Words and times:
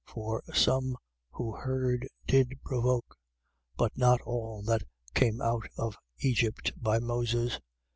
3:16. 0.07 0.13
For 0.15 0.43
some 0.55 0.97
who 1.33 1.51
heard 1.57 2.07
did 2.25 2.57
provoke: 2.65 3.15
but 3.77 3.95
not 3.95 4.19
all 4.21 4.63
that 4.63 4.81
came 5.13 5.39
out 5.43 5.67
of 5.77 5.95
Egypt 6.21 6.71
by 6.75 6.97
Moses. 6.97 7.59